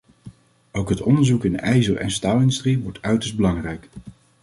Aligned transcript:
Ook 0.71 0.89
het 0.89 1.01
onderzoek 1.01 1.45
in 1.45 1.51
de 1.51 1.57
ijzer- 1.57 1.97
en 1.97 2.11
staalindustrie 2.11 2.79
wordt 2.79 3.01
uiterst 3.01 3.35
belangrijk. 3.35 3.89